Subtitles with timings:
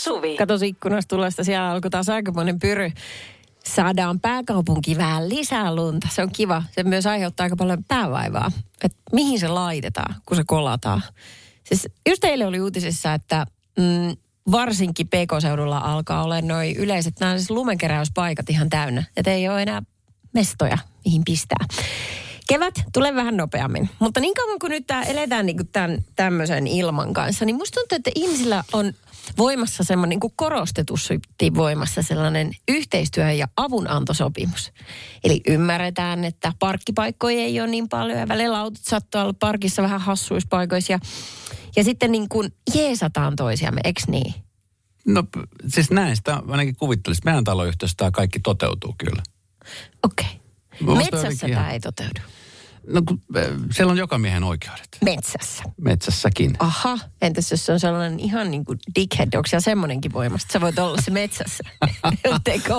[0.00, 0.36] Suvi.
[0.36, 2.92] Katos ikkunasta tulosta, siellä alkoi taas aikamoinen pyry.
[3.64, 6.08] Saadaan pääkaupunki vähän lisää lunta.
[6.10, 6.62] Se on kiva.
[6.70, 8.52] Se myös aiheuttaa aika paljon päävaivaa.
[8.84, 11.02] Et mihin se laitetaan, kun se kolataan.
[11.64, 13.46] Siis just eilen oli uutisissa, että
[13.78, 14.16] mm,
[14.50, 19.04] varsinkin PK-seudulla alkaa olla noin yleiset nämä siis lumenkeräyspaikat ihan täynnä.
[19.16, 19.82] Että ei ole enää
[20.34, 21.66] mestoja, mihin pistää.
[22.48, 27.12] Kevät tulee vähän nopeammin, mutta niin kauan kuin nyt tää, eletään niin tämän tämmöisen ilman
[27.12, 28.92] kanssa, niin musta tuntuu, että ihmisillä on
[29.38, 34.72] voimassa semmoinen niin korostetusti voimassa sellainen yhteistyö- ja avunantosopimus.
[35.24, 40.00] Eli ymmärretään, että parkkipaikkoja ei ole niin paljon ja välillä autot sattuu olla parkissa vähän
[40.00, 40.98] hassuissa paikoissa ja,
[41.76, 44.34] ja sitten niin kuin jeesataan toisiamme, eks niin?
[45.06, 45.24] No
[45.68, 47.22] siis näin sitä ainakin kuvittelisi.
[47.24, 49.22] Meidän taloyhtiössä tämä kaikki toteutuu kyllä.
[50.02, 50.26] Okei.
[50.26, 50.94] Okay.
[50.94, 52.20] Musta Metsässä tämä ei toteudu.
[52.86, 54.88] No kun äh, siellä on joka miehen oikeudet.
[55.04, 55.62] Metsässä.
[55.80, 56.56] Metsässäkin.
[56.58, 60.52] Aha, entäs jos se on sellainen ihan niin kuin dickhead, onko siellä semmoinenkin voimasta?
[60.52, 61.64] Sä voit olla se metsässä.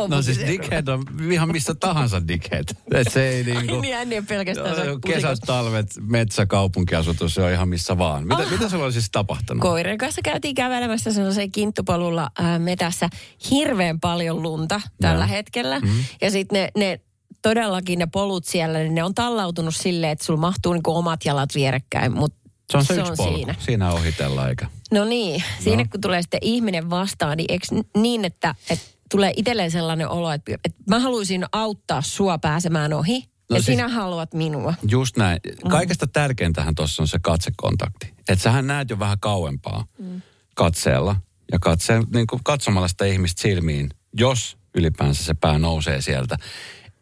[0.08, 2.64] No siis dickhead on ihan missä tahansa dickhead.
[2.94, 3.82] Et se ei Ai niinku...
[3.82, 8.28] niin, hän ei ole pelkästään se Kesät, talvet, metsä, kaupunkiasutus, se on ihan missä vaan.
[8.28, 9.62] Mitä, mitä sulla on siis tapahtunut?
[9.62, 13.10] Koiran kanssa käytiin kävelemässä sellaisen kinttupolulla ää, metässä
[13.52, 15.30] hirveän paljon lunta tällä Joo.
[15.30, 15.80] hetkellä.
[15.80, 15.90] Mm.
[16.22, 17.00] Ja sitten ne, ne
[17.42, 21.56] todellakin ne polut siellä, niin ne on tallautunut silleen, että sulla mahtuu niinku omat jalat
[21.56, 22.38] vierekkäin, mutta
[22.72, 23.36] se on se, se yksi on polku.
[23.36, 23.56] siinä.
[23.60, 24.68] Siinä ohitellaan eikä.
[24.92, 25.88] No niin, siinä No.
[25.92, 27.66] kun tulee sitten ihminen vastaan, niin eikö
[27.98, 33.20] niin, että, että tulee itselleen sellainen olo, että, että mä haluaisin auttaa sua pääsemään ohi,
[33.50, 34.74] No ja siis- sinä haluat minua.
[34.90, 35.40] Just näin.
[35.70, 38.14] Kaikesta tärkeintähän tuossa on se katsekontakti.
[38.18, 40.22] Että sähän näet jo vähän kauempaa mm.
[40.56, 41.16] katseella
[41.52, 46.38] ja katseen, niin kuin katsomalla sitä ihmistä silmiin, jos ylipäänsä se pää nousee sieltä,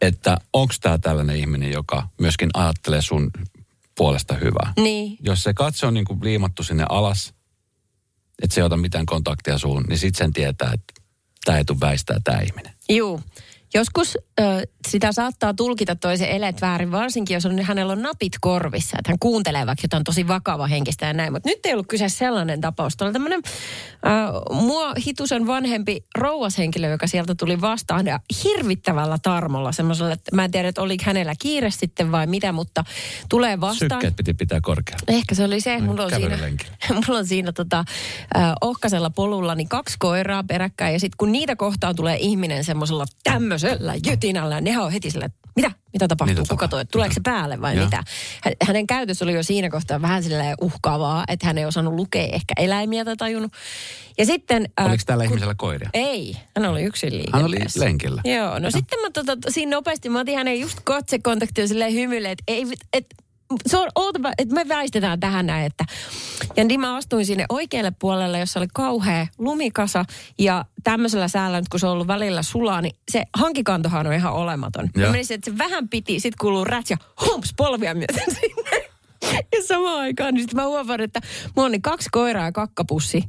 [0.02, 3.32] että onko tämä tällainen ihminen, joka myöskin ajattelee sun
[3.96, 4.74] puolesta hyvää.
[4.78, 7.34] Niin, Jos se katse on niin kuin liimattu sinne alas,
[8.44, 10.94] että se ei ota mitään kontaktia suun, niin sitten sen tietää, että
[11.46, 12.74] tämä ei tule väistää tämä ihminen.
[12.90, 13.22] juu.
[13.74, 14.44] Joskus ö,
[14.88, 19.20] sitä saattaa tulkita toisen elet väärin, varsinkin jos on, hänellä on napit korvissa, että hän
[19.20, 21.34] kuuntelee vaikka jotain tosi vakava henkistä ja näin.
[21.34, 22.98] Mutta nyt ei ollut kyse sellainen tapaus.
[22.98, 23.42] Tuolla tämmöinen
[24.52, 30.52] mua hitusen vanhempi rouvashenkilö, joka sieltä tuli vastaan ja hirvittävällä tarmolla semmoisella, että mä en
[30.52, 32.84] tiedä, että oliko hänellä kiire sitten vai mitä, mutta
[33.30, 33.92] tulee vastaan.
[33.92, 35.04] Sykkeet piti pitää korkealla.
[35.08, 35.80] Ehkä se oli se.
[35.80, 36.38] Mulla on siinä,
[37.08, 37.80] mulla on siinä tota,
[38.38, 40.94] äh, ohkasella polulla niin kaksi koiraa peräkkäin.
[40.94, 43.59] Ja sitten kun niitä kohtaan tulee ihminen semmoisella tämmöisellä
[44.10, 47.62] jytinällä, nehän on heti sillä, että mitä, mitä tapahtuu, Mitä kuka toi, tuleeko se päälle
[47.62, 47.86] vai Joo.
[47.86, 48.04] mitä.
[48.44, 52.24] Hä- Hänen käytös oli jo siinä kohtaa vähän silleen uhkaavaa, että hän ei osannut lukea
[52.32, 53.52] ehkä eläimiä tai tajunnut.
[54.18, 54.70] Ja sitten...
[54.80, 55.90] äh, Oliko tällä kun- ihmisellä koiria?
[55.94, 57.80] Ei, hän oli yksin Hän oli liikenteessä.
[57.86, 58.22] lenkillä.
[58.26, 62.44] Joo, no sitten mä tota, siinä nopeasti, mä otin hänen just katsekontaktia silleen hymyille, että
[62.48, 63.06] ei, et,
[63.68, 65.86] se on, ootapa, että me väistetään tähän näin, että
[66.58, 70.06] ja niin mä astuin sinne oikealle puolelle, jossa oli kauhea lumikasa
[70.40, 74.34] ja tämmöisellä säällä nyt kun se on ollut välillä sulaa, niin se hankikantohan on ihan
[74.34, 74.90] olematon.
[74.96, 75.12] Mä Joo.
[75.12, 78.90] menisin, että se vähän piti, sit kuuluu räts ja humps polvia myöten sinne.
[79.32, 81.22] Ja samaan aikaan, niin sit mä huomaan, että
[81.56, 83.24] mulla on niin kaksi koiraa ja kakkapussi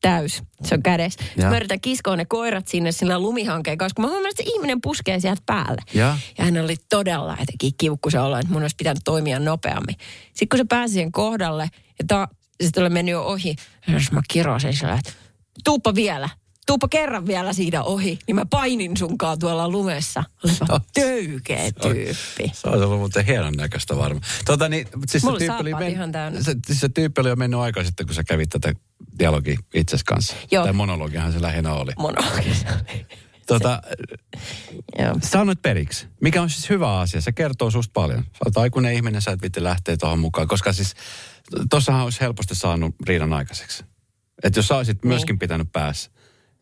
[0.00, 0.42] täys.
[0.64, 1.24] Se on kädessä.
[1.24, 1.50] Sitten Ja.
[1.50, 4.80] mä yritän kiskoa ne koirat sinne sillä lumihankkeen kanssa, kun mä huomaan, että se ihminen
[4.80, 5.82] puskee sieltä päälle.
[5.94, 6.18] Ja?
[6.38, 9.96] ja hän oli todella jotenkin kiukkuisen olo, että mun olisi pitänyt toimia nopeammin.
[10.26, 11.62] Sitten kun se pääsi siihen kohdalle,
[11.98, 12.28] ja ta,
[12.62, 13.56] sitten oli mennyt jo ohi,
[13.88, 15.12] jos mä kirosin sillä, että
[15.64, 16.28] tuuppa vielä,
[16.66, 20.24] tuuppa kerran vielä siitä ohi, niin mä painin sunkaan tuolla lumessa.
[20.44, 22.50] Olipa töykeä tyyppi.
[22.54, 24.24] Se olisi ollut muuten hienon näköistä varmaan.
[24.44, 26.42] Tota, niin, siis Mulla se, tyyppi oli täynnä.
[26.42, 28.72] se, siis se tyyppi oli jo mennyt aikaa sitten, kun sä kävit tätä
[29.18, 30.36] dialogia itses kanssa.
[30.50, 30.64] Joo.
[30.64, 31.92] Tai monologihan se lähinnä oli.
[31.98, 32.66] Monologissa.
[33.46, 33.82] Tota,
[34.98, 35.14] Joo.
[35.22, 37.20] sä annoit periksi, mikä on siis hyvä asia.
[37.20, 38.22] Se kertoo susta paljon.
[38.22, 40.48] Sä oot aikuinen ihminen, sä et vitti lähteä tuohon mukaan.
[40.48, 40.94] Koska siis
[41.70, 43.84] tossahan olisi helposti saanut riidan aikaiseksi.
[44.42, 45.08] Että jos sä olisit Niin.
[45.08, 46.10] myöskin pitänyt päässä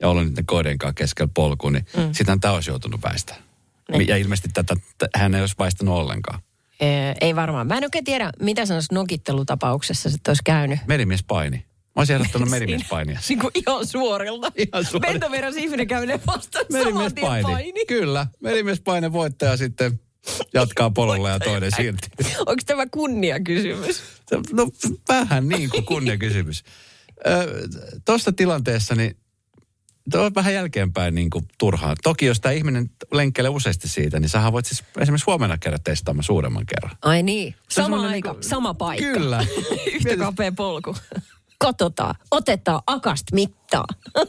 [0.00, 2.12] ja ollut niiden koiden kanssa keskellä polku, niin mm.
[2.12, 3.44] sitähän tämä olisi joutunut väistämään.
[3.92, 4.08] Niin.
[4.08, 4.74] Ja ilmeisesti tätä,
[5.14, 6.40] hän ei olisi väistänyt ollenkaan.
[6.80, 7.66] Ee, ei varmaan.
[7.66, 10.78] Mä en oikein tiedä, mitä sanoisi nokittelutapauksessa sitten olisi käynyt.
[10.86, 11.64] Merimiespaini.
[11.96, 13.18] Mä olisin ehdottanut merimiespainia.
[13.28, 14.52] Niin kuin ihan suorilta.
[14.56, 15.12] Ihan suorilta.
[15.12, 17.42] Ventoveras ihminen kävelee vastaan Merimiespaini.
[17.42, 17.86] paini.
[17.86, 18.26] Kyllä.
[18.40, 20.00] Merimiespaini voittaja sitten
[20.54, 22.26] jatkaa polulla ja toinen siirtyy.
[22.38, 24.02] Onko tämä kunniakysymys?
[24.52, 24.68] No
[25.08, 26.64] vähän niin kuin kunniakysymys.
[28.04, 29.16] Tuossa tilanteessa niin
[30.10, 31.94] Tuo on vähän jälkeenpäin niin kuin turhaa.
[32.02, 36.24] Toki jos tämä ihminen lenkkeilee useasti siitä, niin sähän voit siis esimerkiksi huomenna käydä testaamaan
[36.24, 36.96] suuremman kerran.
[37.02, 37.54] Ai niin.
[37.70, 39.06] Sama semmoinen aika, niinku- sama paikka.
[39.12, 39.46] Kyllä.
[39.94, 40.96] Yhtä kapea polku.
[41.64, 43.84] Kototaan, otetaan akast mittaa.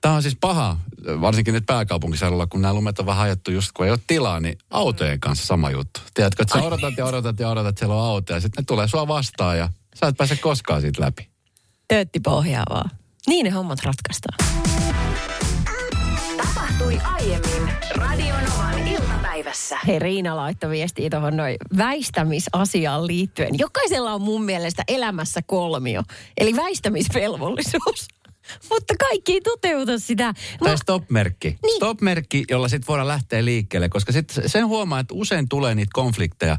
[0.00, 0.76] Tämä on siis paha,
[1.20, 4.58] varsinkin nyt pääkaupunkiseudulla, kun nämä lumet on vähän hajattu just kun ei ole tilaa, niin
[4.70, 6.00] autojen kanssa sama juttu.
[6.14, 8.64] Tiedätkö, että sä odotat ja odotat ja odotat, että siellä on auto ja sitten ne
[8.66, 11.28] tulee sua vastaan ja sä et pääse koskaan siitä läpi.
[11.88, 12.90] Töötti pohjaa vaan.
[13.26, 14.38] Niin ne hommat ratkaistaan.
[16.80, 19.78] Tapahtui aiemmin Radionovan iltapäivässä.
[19.86, 23.58] Hei Riina laittoi viestiä tuohon noin väistämisasiaan liittyen.
[23.58, 26.02] Jokaisella on mun mielestä elämässä kolmio,
[26.38, 28.08] eli väistämisvelvollisuus.
[28.70, 30.34] Mutta kaikki ei toteuta sitä.
[30.64, 31.58] Tai stop-merkki.
[31.62, 31.76] Niin.
[31.76, 36.56] Stop-merkki, jolla sitten voidaan lähteä liikkeelle, koska sit sen huomaa, että usein tulee niitä konflikteja,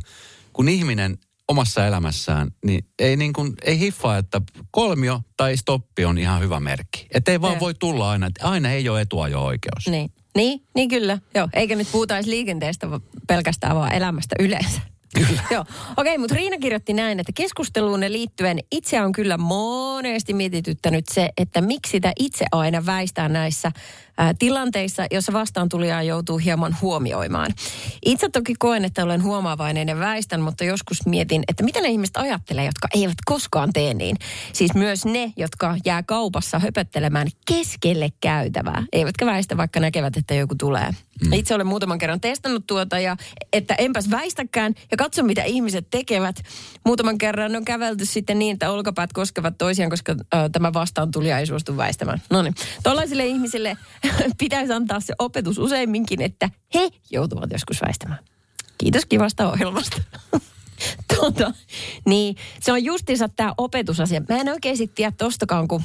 [0.54, 1.18] kun ihminen
[1.52, 6.60] omassa elämässään, niin ei, niin kuin, ei hiffaa, että kolmio tai stoppi on ihan hyvä
[6.60, 7.08] merkki.
[7.14, 7.60] Että ei vaan Joo.
[7.60, 9.88] voi tulla aina, että aina ei ole etuajo-oikeus.
[9.88, 11.18] Niin, niin, niin kyllä.
[11.36, 12.88] Joo, eikä nyt puhuta edes liikenteestä
[13.28, 14.82] pelkästään vaan elämästä yleensä.
[15.16, 15.44] Kyllä.
[15.52, 15.66] Joo.
[15.98, 21.62] Okei, mutta Riina kirjoitti näin, että keskusteluun liittyen itse on kyllä monesti mietityttänyt se, että
[21.62, 23.72] miksi sitä itse aina väistää näissä
[24.40, 27.54] tilanteissa, jossa vastaan tulijaa joutuu hieman huomioimaan.
[28.06, 32.18] Itse toki koen, että olen huomaavainen ja väistän, mutta joskus mietin, että mitä ne ihmiset
[32.18, 34.18] ajattelee, jotka eivät koskaan tee niin.
[34.54, 40.56] Siis myös ne, jotka jää kaupassa höpöttelemään keskelle käytävää, eivätkä väistä, vaikka näkevät, että joku
[40.56, 40.92] tulee.
[41.26, 41.34] Mm.
[41.34, 43.18] Itse olen muutaman kerran testannut tuota ja
[43.54, 46.36] että enpäs väistäkään ja katso mitä ihmiset tekevät.
[46.86, 51.40] Muutaman kerran on kävelty sitten niin, että olkapäät koskevat toisiaan, koska äh, tämä vastaan tulija
[51.40, 52.22] ei suostu väistämään.
[52.30, 52.56] No niin.
[52.84, 53.78] Tuollaisille ihmisille
[54.38, 58.20] pitäisi antaa se opetus useimminkin, että he joutuvat joskus väistämään.
[58.78, 60.02] Kiitos kivasta ohjelmasta.
[61.16, 61.54] tota,
[62.06, 64.22] niin, se on justiinsa tämä opetusasia.
[64.30, 65.84] Mä en oikein sit tiedä tostakaan, kun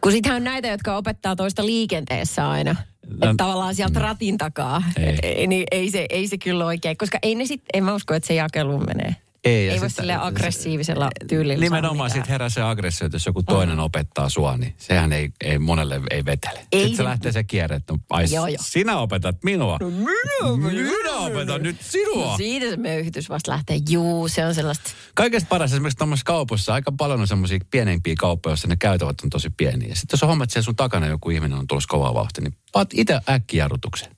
[0.00, 2.76] kun sittenhän on näitä, jotka opettaa toista liikenteessä aina.
[3.06, 4.82] No, Että tavallaan sieltä ratin takaa.
[4.96, 5.18] Ei.
[5.22, 8.14] Ei, niin ei, se, ei se kyllä oikein, koska ei ne sit, en mä usko,
[8.14, 9.16] että se jakeluun menee.
[9.46, 13.42] Ei, ja ei voi silleen aggressiivisella tyylillä Nimenomaan sitten herää se aggressio, että jos joku
[13.42, 16.66] toinen opettaa sua, niin sehän ei, ei monelle ei vetele.
[16.72, 18.56] Ei sitten se lähtee se kierre, että no, ai, Joo, joo.
[18.60, 19.78] sinä opetat minua.
[19.80, 22.30] No, minä, minä opetan nyt sinua.
[22.30, 23.78] No siitä se möyhytys vasta lähtee.
[23.88, 24.90] Juu, se on sellaista.
[25.14, 29.30] Kaikesta paras esimerkiksi tuommoisessa kaupassa, aika paljon on semmoisia pienempiä kauppoja, joissa ne käytävät on
[29.30, 29.94] tosi pieniä.
[29.94, 32.54] Sitten jos on homma, että siellä sun takana joku ihminen on tulossa kovaa vauhtia, niin
[32.72, 34.16] paat itse äkkijarrutuksen.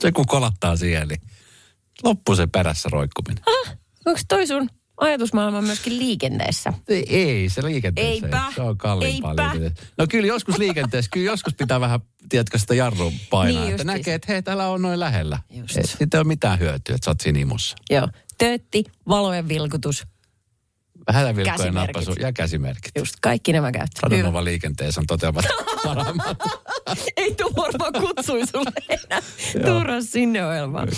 [0.00, 1.20] Se kun kolattaa siellä, niin
[2.04, 3.44] loppuu se perässä roikkuminen.
[4.06, 6.72] Onko toi sun ajatusmaailma myöskin liikenteessä?
[6.88, 8.26] Ei, ei se liikenteessä.
[8.26, 8.52] Eipä.
[8.54, 9.86] Se on kalliimpaa liikenteessä.
[9.98, 13.62] No kyllä joskus liikenteessä, kyllä joskus pitää vähän, tiedätkö, sitä jarrua painaa.
[13.62, 15.38] Niin että näkee, että hei, täällä on noin lähellä.
[15.50, 15.76] Just.
[15.76, 17.76] Et Sitten ei ole mitään hyötyä, että sä oot siinä imussa.
[17.90, 18.08] Joo.
[18.38, 20.06] Töötti, valojen vilkutus,
[21.12, 21.94] Hätävilkkojen Käsimerkit.
[21.96, 22.92] nappasu ja käsimerkit.
[22.98, 24.00] just kaikki nämä käyttää.
[24.06, 24.16] Hyvä.
[24.16, 25.44] Radonova liikenteessä on toteamat.
[27.16, 29.22] Ei tuu varmaan kutsui sulle enää.
[29.66, 30.88] Tuura sinne ohjelmaan.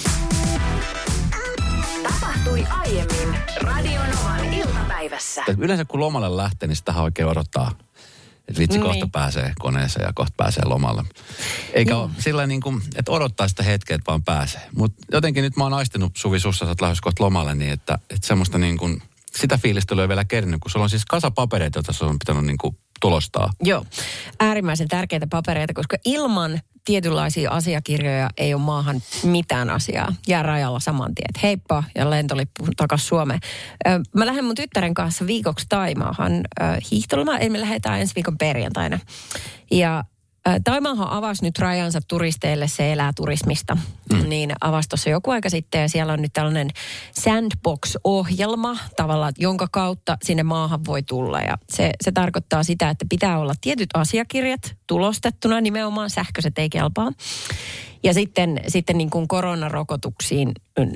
[2.02, 5.42] Tapahtui aiemmin Radionovan iltapäivässä.
[5.48, 7.70] Et Yleensä kun lomalle lähtee, niin sitä oikein odottaa.
[8.48, 8.86] Että vitsi, Niin.
[8.86, 11.04] kohta pääsee koneeseen ja kohta pääsee lomalle.
[11.72, 14.60] Eikä ole sillä niin kuin, että odottaa sitä hetkeä, että vaan pääsee.
[14.76, 17.98] Mutta jotenkin nyt mä oon aistinut Suvi Sussa, sä oot lähdössä kohta lomalle, niin että,
[18.10, 19.02] että semmoista niin kuin,
[19.36, 22.44] sitä fiilistä ei vielä kerännyt, kun sulla on siis kasa papereita, joita se on pitänyt
[22.44, 23.52] niin kuin tulostaa.
[23.62, 23.84] Joo,
[24.40, 30.14] äärimmäisen tärkeitä papereita, koska ilman tietynlaisia asiakirjoja ei ole maahan mitään asiaa.
[30.28, 33.40] Jää rajalla saman tien, heippa ja lentolippu takaisin Suomeen.
[34.16, 36.32] Mä lähden mun tyttären kanssa viikoksi Taimaahan
[36.90, 38.98] hiihtolomaan, eli me lähdetään ensi viikon perjantaina.
[39.70, 40.04] Ja
[40.64, 43.76] Taimaahan avasi nyt rajansa turisteille, se elää turismista.
[44.12, 44.28] Mm.
[44.28, 46.70] Niin avasi tuossa joku aika sitten ja siellä on nyt tällainen
[47.12, 51.40] sandbox-ohjelma tavallaan, jonka kautta sinne maahan voi tulla.
[51.40, 57.12] Ja se, se tarkoittaa sitä, että pitää olla tietyt asiakirjat tulostettuna, nimenomaan sähköiset ei kelpaa.
[58.02, 60.52] Ja sitten, sitten niin kuin koronarokotuksiin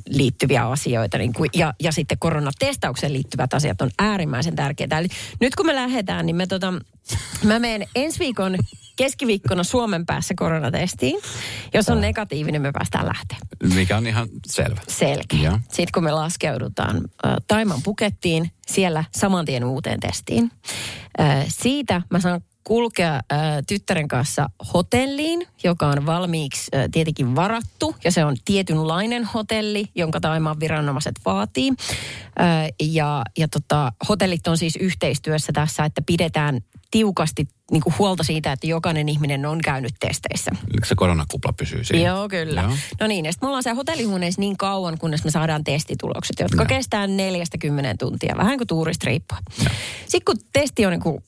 [0.08, 4.98] liittyviä asioita niin kuin, ja, ja sitten koronatestaukseen liittyvät asiat on äärimmäisen tärkeitä.
[4.98, 5.08] Eli
[5.40, 6.72] nyt kun me lähdetään, niin me tota,
[7.44, 8.56] mä menen ensi viikon
[8.96, 11.20] keskiviikkona Suomen päässä koronatestiin.
[11.74, 13.38] Jos on negatiivinen, me päästään lähteä.
[13.74, 14.80] Mikä on ihan selvä.
[14.88, 15.40] Selkeä.
[15.42, 15.58] Joo.
[15.62, 20.50] Sitten kun me laskeudutaan äh, Taiman pukettiin, siellä saman tien uuteen testiin.
[21.20, 23.22] Äh, siitä mä saan kulkea äh,
[23.66, 27.96] tyttären kanssa hotelliin, joka on valmiiksi äh, tietenkin varattu.
[28.04, 31.72] Ja se on tietynlainen hotelli, jonka Taimaan viranomaiset vaatii.
[32.40, 38.22] Äh, ja ja tota, hotellit on siis yhteistyössä tässä, että pidetään tiukasti niin kuin huolta
[38.22, 40.50] siitä, että jokainen ihminen on käynyt testeissä.
[40.84, 42.08] Se koronakupla pysyy siinä?
[42.08, 42.60] Joo, kyllä.
[42.60, 42.76] Joo.
[43.00, 46.62] No niin, ja sitten me ollaan siellä hotellihuoneessa niin kauan, kunnes me saadaan testitulokset, jotka
[46.62, 46.66] Joo.
[46.66, 49.42] Kestää neljästä kymmenen tuntia, vähän kuin tuurista riippuen.
[50.06, 51.24] Sitten kun testi on niin kuin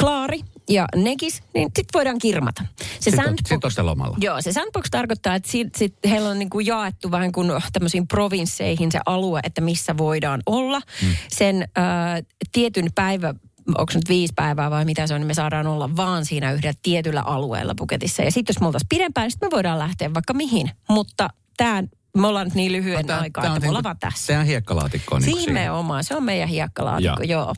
[0.00, 0.40] klaari
[0.70, 2.62] ja nekis, niin sitten voidaan kirmata.
[2.80, 4.16] Se Sitten on- sandbox, sit olette lomalla.
[4.20, 8.92] Joo, se sandbox tarkoittaa, että sit, sit heillä on niinku jaettu vähän kuin tämmöisiin provinsseihin
[8.92, 10.80] se alue, että missä voidaan olla.
[11.02, 11.08] Mm.
[11.28, 13.34] Sen äh, tietyn päivä,
[13.78, 16.52] onko se nyt viisi päivää vai mitä se on, niin me saadaan olla vaan siinä
[16.52, 18.22] yhdellä tietyllä alueella Puketissa.
[18.22, 20.70] Ja sitten jos me oltaisiin pidempään, niin sitten me voidaan lähteä vaikka mihin.
[20.88, 21.82] Mutta tämä
[22.20, 24.26] me ollaan nyt niin lyhyen Tää- aikaa, tää on että me ollaan niinku- vaan tässä.
[24.26, 25.18] Tehdään hiekkalaatikkoa.
[25.18, 25.60] Niin kuin siinä.
[25.60, 27.42] Nimenomaan, se on meidän hiekkalaatikko, Joo.
[27.44, 27.54] joo.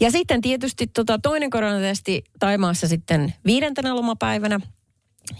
[0.00, 4.60] Ja sitten tietysti tota, toinen koronatesti Taimaassa sitten viidentenä lomapäivänä,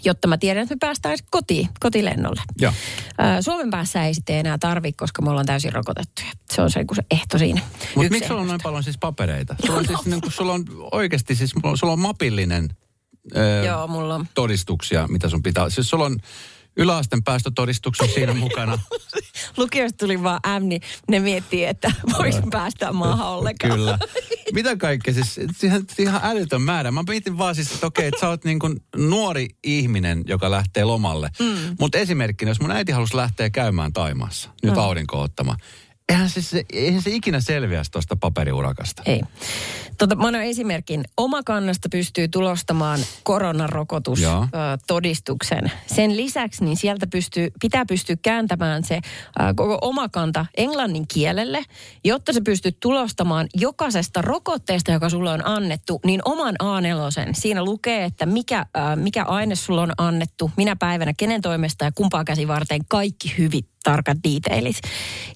[0.05, 2.41] jotta mä tiedän, että me päästään kotiin, kotilennolle.
[3.17, 6.27] Ää, Suomen päässä ei sitten enää tarvi, koska me ollaan täysin rokotettuja.
[6.53, 7.61] Se on se, kun se ehto siinä.
[7.95, 9.55] Mutta miksi sulla on noin paljon siis papereita?
[9.65, 12.69] Sulla on siis niin kuin, sulla on oikeasti siis, sulla on mapillinen
[13.35, 14.27] ö, Joo, mulla on.
[14.33, 15.69] todistuksia, mitä sun pitää.
[15.69, 16.17] Siis sulla on
[16.77, 18.79] yläasteen päästötodistukset siinä mukana.
[19.57, 23.73] Lukiosta tuli vaan M, niin ne miettii, että voisi päästä maahan ollenkaan.
[23.73, 23.99] Kyllä.
[24.53, 25.13] Mitä kaikkea?
[25.13, 26.91] Siis ihan, ihan älytön määrä.
[26.91, 30.83] Mä mietin vaan siis, että okei, että sä oot niin kuin nuori ihminen, joka lähtee
[30.83, 31.29] lomalle.
[31.39, 31.75] Mm.
[31.79, 34.79] Mutta esimerkkinä, jos mun äiti halusi lähteä käymään Taimaassa, nyt mm.
[34.79, 35.57] aurinko ottamaan.
[36.09, 39.03] Eihän se, se, eihän se ikinä selviäisi tuosta paperiurakasta.
[39.05, 39.21] Ei.
[39.97, 41.03] Tota, mä annan esimerkin.
[41.17, 45.71] Omakannasta pystyy tulostamaan koronarokotustodistuksen.
[45.85, 48.99] Sen lisäksi niin sieltä pystyy, pitää pystyä kääntämään se
[49.39, 51.63] ää, koko omakanta englannin kielelle,
[52.03, 57.33] jotta se pystyy tulostamaan jokaisesta rokotteesta, joka sulle on annettu, niin oman A4.
[57.33, 61.91] Siinä lukee, että mikä, ää, mikä aine sulla on annettu, minä päivänä, kenen toimesta ja
[61.91, 64.77] kumpaa käsi varten, kaikki hyvin tarkat detailit.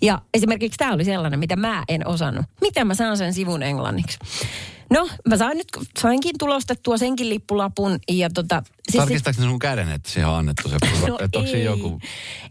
[0.01, 2.45] Ja esimerkiksi tämä oli sellainen, mitä mä en osannut.
[2.61, 4.17] Miten mä saan sen sivun englanniksi?
[4.91, 5.67] No, mä sain nyt,
[5.99, 8.63] sainkin tulostettua senkin lippulapun ja tota...
[8.91, 10.77] Siis Tarkistaako ne sun käden, että siihen on annettu se?
[11.07, 11.63] No että onko ei.
[11.63, 11.99] joku...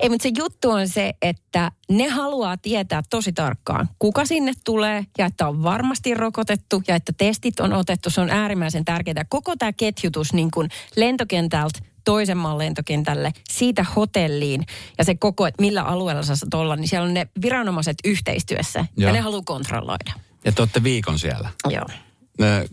[0.01, 5.05] Ei, mutta se juttu on se, että ne haluaa tietää tosi tarkkaan, kuka sinne tulee
[5.19, 8.11] ja että on varmasti rokotettu ja että testit on otettu.
[8.11, 9.25] Se on äärimmäisen tärkeää.
[9.29, 14.67] Koko tämä ketjutus niin kuin lentokentältä toisen maan lentokentälle, siitä hotelliin
[14.99, 18.79] ja se koko, että millä alueella sä saat olla, niin siellä on ne viranomaiset yhteistyössä
[18.79, 19.13] ja Joo.
[19.13, 20.13] ne haluaa kontrolloida.
[20.45, 21.51] Ja te olette viikon siellä.
[21.69, 21.87] Joo.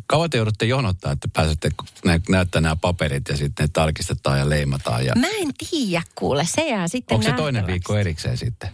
[0.05, 1.69] Kauan te joudutte jonottaa, että pääsette
[2.05, 5.05] nä- näyttää nämä paperit ja sitten ne tarkistetaan ja leimataan.
[5.05, 5.15] Ja...
[5.15, 8.69] Mä en tiedä kuule, se jää sitten Onko se toinen viikko erikseen sitten?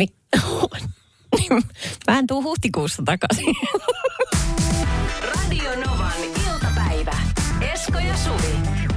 [0.00, 0.78] Mik-
[2.10, 3.54] Mä en tuu huhtikuussa takaisin.
[5.34, 6.12] Radio Novan
[6.52, 7.16] iltapäivä.
[7.72, 8.91] Esko ja Suvi.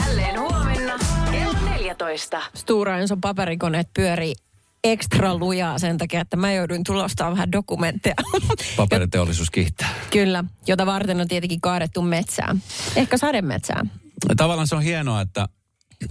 [0.00, 0.98] Jälleen huomenna
[1.30, 2.42] kello 14.
[2.54, 4.34] Stura Enson paperikoneet pyörii
[4.84, 8.14] ekstra lujaa sen takia, että mä jouduin tulostamaan vähän dokumentteja.
[8.76, 9.88] Paperiteollisuus kiittää.
[10.10, 12.56] Kyllä, jota varten on tietenkin kaadettu metsää.
[12.96, 13.86] Ehkä sademetsää.
[14.36, 15.48] Tavallaan se on hienoa, että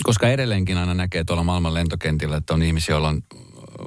[0.04, 3.22] koska edelleenkin aina näkee tuolla maailman lentokentillä, että on ihmisiä, joilla on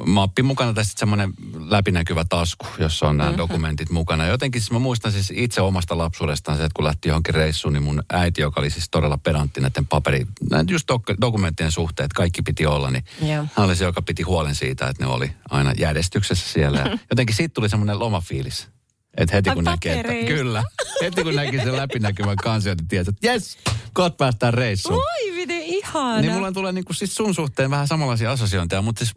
[0.07, 1.33] mappi mukana tai sitten semmoinen
[1.69, 3.39] läpinäkyvä tasku, jossa on nämä mm-hmm.
[3.39, 4.27] dokumentit mukana.
[4.27, 7.83] Jotenkin siis mä muistan siis itse omasta lapsuudestaan se, että kun lähti johonkin reissuun, niin
[7.83, 10.27] mun äiti, joka oli siis todella pedantti näiden paperi,
[10.71, 13.47] just dok- dokumenttien suhteen, että kaikki piti olla, niin Joo.
[13.57, 16.79] hän oli se, joka piti huolen siitä, että ne oli aina järjestyksessä siellä.
[16.79, 18.69] Ja jotenkin siitä tuli semmoinen lomafiilis.
[19.17, 20.35] Että heti Ai kun näki, että papereista.
[20.35, 20.65] kyllä,
[21.03, 23.59] heti kun näki sen läpinäkyvän kansion, niin tiesi, että jes,
[23.93, 24.95] kohta päästään reissuun.
[24.95, 26.21] Oi, miten ihana.
[26.21, 29.15] Niin mulla tulee niinku siis sun suhteen vähän samanlaisia assosiointeja, mutta siis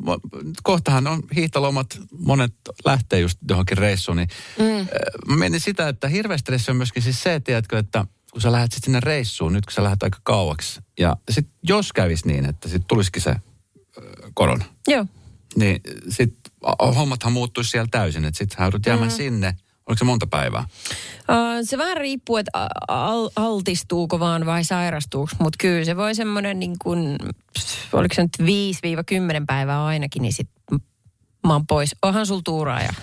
[0.63, 2.53] kohtahan on hiihtolomat, monet
[2.85, 4.87] lähtee just johonkin reissuun, niin mm.
[5.27, 8.73] mä mietin sitä, että hirveä stressi on myöskin siis se, tiedätkö, että kun sä lähdet
[8.73, 12.83] sinne reissuun, nyt kun sä lähdet aika kauaksi, ja sit jos kävis niin, että sit
[12.87, 13.35] tulisikin se
[13.97, 14.01] ö,
[14.33, 15.05] korona, Joo.
[15.55, 16.33] niin sit
[16.95, 19.15] hommathan muuttuisi siellä täysin, että sit joudut jäämään mm.
[19.15, 19.55] sinne,
[19.87, 20.65] oliko se monta päivää?
[21.63, 22.51] Se vähän riippuu, että
[23.35, 27.17] altistuuko vaan vai sairastuuko, mutta kyllä se voi semmoinen niin kuin,
[27.93, 28.37] oliko se nyt
[29.41, 30.75] 5-10 päivää ainakin, niin sit m-
[31.47, 31.95] mä oon pois.
[32.01, 32.93] Onhan sul tuuraa ja...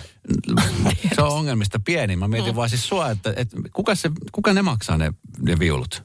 [1.15, 2.15] Se on ongelmista pieni.
[2.15, 2.55] Mä mietin mm.
[2.55, 6.03] vaan siis sua, että, että kuka, se, kuka ne maksaa ne, ne viulut?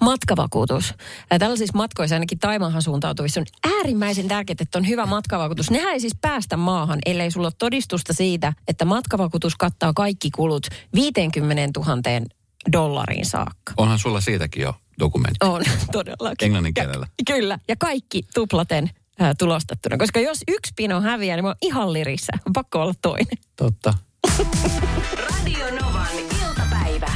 [0.00, 0.94] Matkavakuutus.
[1.30, 5.70] Ja tällaisissa matkoissa ainakin Taimahan suuntautuvissa on äärimmäisen tärkeää, että on hyvä matkavakuutus.
[5.70, 10.66] Nehän ei siis päästä maahan, ellei sulla ole todistusta siitä, että matkavakuutus kattaa kaikki kulut
[10.94, 12.02] 50 000
[12.72, 13.72] dollariin saakka.
[13.76, 15.46] Onhan sulla siitäkin jo dokumentti.
[15.46, 15.62] On,
[15.92, 16.46] todellakin.
[16.46, 17.06] Englannin kielellä.
[17.18, 19.98] Ja, kyllä, ja kaikki tuplaten ää, tulostettuna.
[19.98, 22.32] Koska jos yksi pino häviää, niin mä oon ihan lirissä.
[22.46, 23.38] On pakko olla toinen.
[23.56, 23.94] Totta.
[25.28, 27.12] Radio Novan iltapäivä.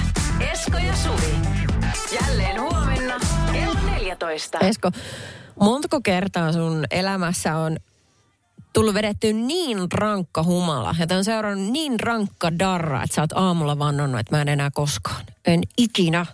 [0.52, 1.74] Esko ja Suvi.
[2.14, 3.14] Jälleen huomenna
[3.52, 4.59] kello 14.
[4.59, 4.90] Esko,
[5.61, 7.76] montako kertaa sun elämässä on
[8.73, 13.33] tullut vedetty niin rankka humala ja tämä on seurannut niin rankka darra, että sä oot
[13.33, 15.25] aamulla vannonnut, että mä en enää koskaan.
[15.47, 16.26] En ikinä.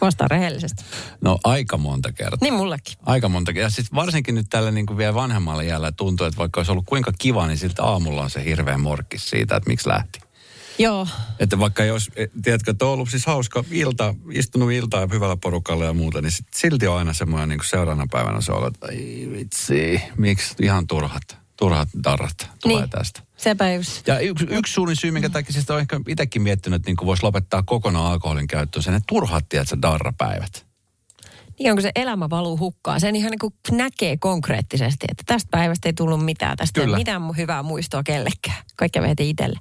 [0.00, 0.84] Vastaa rehellisesti.
[1.20, 2.38] No aika monta kertaa.
[2.40, 2.94] Niin mullekin.
[3.06, 3.66] Aika monta kertaa.
[3.66, 6.86] Ja siis varsinkin nyt tällä niin kuin vielä vanhemmalla jäällä tuntuu, että vaikka olisi ollut
[6.86, 10.20] kuinka kiva, niin siltä aamulla on se hirveä morkkis siitä, että miksi lähti.
[10.78, 11.06] Joo.
[11.38, 15.84] Että vaikka jos, eh, tiedätkö, että on ollut siis hauska ilta, istunut iltaa hyvällä porukalla
[15.84, 19.28] ja muuta, niin sit silti on aina semmoinen niin seuraavana päivänä se olo, että ai
[19.32, 21.22] vitsi, miksi ihan turhat,
[21.56, 22.90] turhat darrat tulee Niin.
[22.90, 23.20] tästä.
[23.36, 24.06] Sepä just.
[24.08, 27.22] Ja yksi, yksi suurin syy, minkä takia siis on ehkä itsekin miettinyt, että niin voisi
[27.22, 30.67] lopettaa kokonaan alkoholin käyttöön, sen ne turhat, tiedätkö, darrapäivät.
[31.58, 33.00] Niin onko se elämä valuu hukkaan.
[33.00, 36.56] Sen ihan niin kuin näkee konkreettisesti, että tästä päivästä ei tullut mitään.
[36.56, 36.96] Tästä Kyllä.
[36.96, 38.62] ei mitään hyvää muistoa kellekään.
[38.76, 39.58] Kaikkea vehti itselle.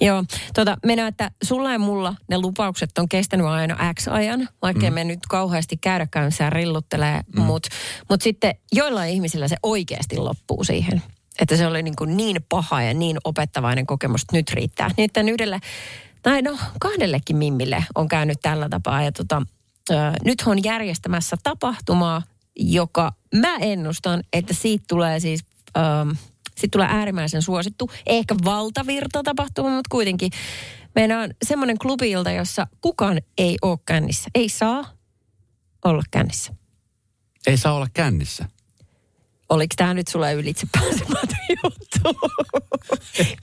[0.00, 4.86] Joo, tota, mennään, että sulla ja mulla ne lupaukset on kestänyt aina X ajan, vaikka
[4.86, 4.94] mm.
[4.94, 7.42] me nyt kauheasti käydäkään siellä rilluttelee, mm.
[7.42, 7.68] mutta
[8.10, 11.02] mut sitten joillain ihmisillä se oikeasti loppuu siihen.
[11.38, 14.90] Että se oli niin, kuin niin paha ja niin opettavainen kokemus, että nyt riittää.
[14.96, 15.60] Niin että yhdelle,
[16.22, 19.02] tai no kahdellekin mimmille on käynyt tällä tapaa.
[19.02, 19.42] Ja tota,
[20.24, 22.22] nyt on järjestämässä tapahtumaa,
[22.56, 25.44] joka mä ennustan, että siitä tulee siis...
[25.76, 25.80] Ö,
[26.46, 30.30] sitten tulee äärimmäisen suosittu, ehkä valtavirta tapahtuma, mutta kuitenkin.
[30.94, 34.30] Meillä on semmoinen klubi jossa kukaan ei ole kännissä.
[34.34, 34.84] Ei saa
[35.84, 36.54] olla kännissä.
[37.46, 38.48] Ei saa olla kännissä.
[39.48, 42.20] Oliko tämä nyt sulle ylitse pääsemätön juttu?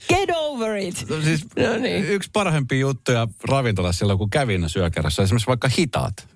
[0.08, 1.06] Get over it.
[1.10, 2.04] No siis No niin.
[2.08, 6.28] yksi parhaimpia juttuja ravintolassa silloin, kun kävin syökärässä, esimerkiksi vaikka hitaat.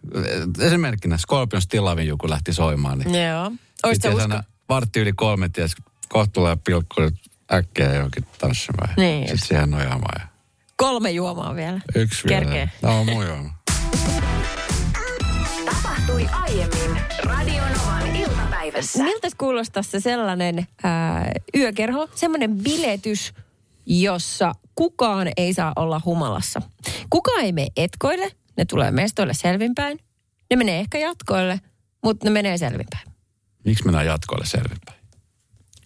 [0.61, 3.53] Esimerkkinä Scorpions Tillavin joku lähti soimaan, niin Joo.
[3.93, 4.41] Sitten usko?
[4.69, 5.73] vartti yli kolme, ties,
[6.09, 7.01] kohta tulee pilkku
[7.53, 8.95] äkkiä johonkin tanssimaan.
[8.97, 9.49] Niin Sitten just.
[9.49, 10.21] siihen nojaamaan.
[10.21, 10.27] Ja
[10.77, 11.81] Kolme juomaa vielä.
[11.95, 12.41] yksi vielä.
[12.41, 12.71] Kerkee.
[12.83, 13.51] No, mun juoma.
[15.65, 18.10] Tapahtui aiemmin Radionovan
[18.71, 19.03] iltapäivässä.
[19.03, 23.35] Miltä kuulostaa se sellainen ää, yökerho, semmoinen biletys,
[23.87, 26.63] jossa kukaan ei saa olla humalassa.
[27.11, 29.99] Kukaan ei mene etkoille, ne tulee mestoille selvinpäin.
[30.51, 31.61] Ne menee ehkä jatkoille,
[32.05, 33.09] mutta ne menee selvinpäin.
[33.65, 35.00] Miksi mennään jatkoille selvinpäin?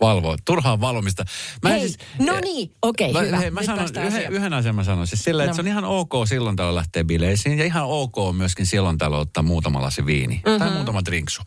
[0.08, 0.37] Valvoa.
[0.44, 1.25] Turhaa valvomista.
[1.62, 3.37] Mä Hei, no niin, okei, mä, hyvä.
[3.37, 5.06] Hei, mä Nyt sanon, yhden, yhden asian mä sanon.
[5.06, 5.54] Siis sillä, että No.
[5.54, 7.58] se on ihan ok silloin tällöin lähteä bileisiin.
[7.58, 10.34] Ja ihan ok myöskin silloin tällöin ottaa muutama lasi viini.
[10.34, 10.58] Mm-hmm.
[10.58, 11.42] Tai muutama drinksu.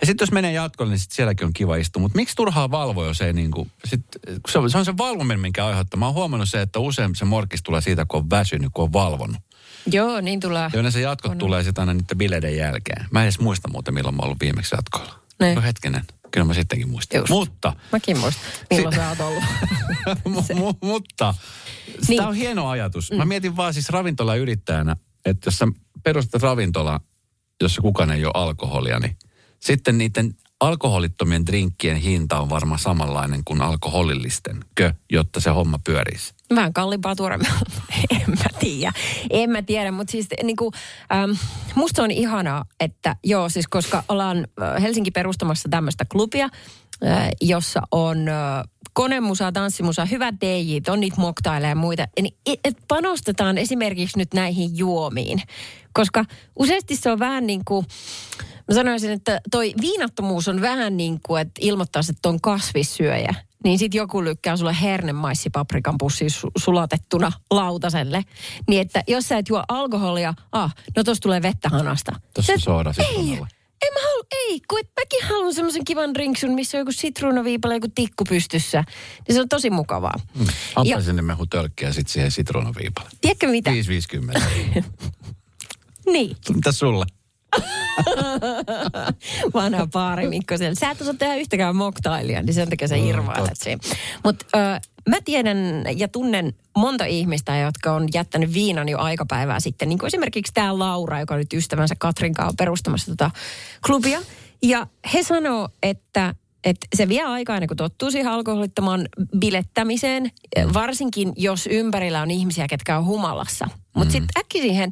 [0.00, 2.00] Ja sitten jos menee jatkolle, niin sit sielläkin on kiva istua.
[2.00, 3.68] Mutta miksi turhaa valvoa, jos ei niinku...
[3.84, 5.98] Sit, kun se, on, se on se valvominen, minkä aiheuttaa.
[5.98, 8.92] Mä oon huomannut se, että usein se morkis tulee siitä, kun on väsynyt, kun on
[8.92, 9.36] valvonut.
[9.86, 10.70] Joo, niin tulee.
[10.72, 11.38] Ja yleensä jatkot On.
[11.38, 13.06] tulee sitten aina niiden bileiden jälkeen.
[13.10, 15.12] Mä en edes muista muuten, milloin mä oon ollut viimeksi jatkoilla.
[15.40, 15.54] Niin.
[15.54, 17.18] No hetkinen, kyllä mä sittenkin muistan.
[17.18, 17.30] Just.
[17.30, 19.44] Mutta, Mäkin muistan, milloin sä oot ollut.
[20.28, 21.34] mu- mu- mutta,
[21.86, 21.96] Niin.
[22.08, 22.16] niin.
[22.16, 23.12] tämä on hieno ajatus.
[23.12, 25.68] Mä mietin vaan siis ravintolayrittäjänä, että jos sä
[26.02, 27.00] perustat ravintola,
[27.62, 29.16] jossa kukaan ei ole alkoholia, niin
[29.60, 36.34] sitten niiden alkoholittomien drinkkien hinta on varmaan samanlainen kuin alkoholillisten, kö, jotta se homma pyörisi.
[36.54, 37.38] Vähän kalliimpaa tuoda.
[38.10, 38.92] en mä tiedä.
[39.30, 40.72] En mä tiedä, mutta siis niin kuin,
[41.14, 41.30] ähm,
[41.74, 44.46] musta on ihanaa, että joo, siis koska ollaan
[44.82, 46.48] Helsinki perustamassa tämmöistä klubia,
[47.06, 52.08] äh, jossa on äh, konemusa, tanssimusa, hyvät DJ, on niitä moktaileja ja muita.
[52.22, 55.42] Niin et- et panostetaan esimerkiksi nyt näihin juomiin,
[55.92, 56.24] koska
[56.58, 57.86] useasti se on vähän niin kuin,
[58.68, 63.34] Mä sanoisin, että toi viinattomuus on vähän niin kuin, että ilmoittaisi, että on kasvissyöjä.
[63.64, 68.22] Niin sit joku lykkää sulle hernemaisipaprikan pussi su- sulatettuna lautaselle.
[68.68, 72.12] Niin että jos sä et juo alkoholia, ah, no tossa tulee vettä hanasta.
[72.34, 73.16] Tuossa Sä- sooda Ei,
[73.82, 77.74] ei mä halu, ei, kun et mäkin haluan semmoisen kivan drinksun, missä on joku sitruunaviipale,
[77.74, 78.84] joku tikku pystyssä.
[79.28, 80.14] Niin se on tosi mukavaa.
[80.34, 80.46] Mm.
[80.76, 83.10] Appelsiinimehu tölkkiä sitten siihen sitruunaviipalle.
[83.20, 83.70] Tiedätkö mitä?
[83.70, 84.42] 5,50.
[86.12, 86.36] Niin.
[86.54, 87.04] Mitä sulle?
[89.54, 90.74] vanha paari Mikko siellä.
[90.74, 93.80] Sä et osaa tehdä yhtäkään moktailia, niin sen takia sä irvailet siinä.
[94.24, 94.46] Mutta
[95.08, 95.58] mä tiedän
[95.96, 99.88] ja tunnen monta ihmistä, jotka on jättänyt viinan jo aikapäivää sitten.
[99.88, 103.30] Niin kuin esimerkiksi tämä Laura, joka nyt ystävänsä Katrin kanssa on perustamassa tota
[103.86, 104.20] klubia.
[104.62, 106.34] Ja he sanoo, että
[106.66, 110.30] että se vie aikaa ennen kuin tottuu siihen alkoholittomaan bilettämiseen,
[110.74, 113.68] varsinkin jos ympärillä on ihmisiä, ketkä on humalassa.
[113.96, 114.90] Mutta sitten äkki siihen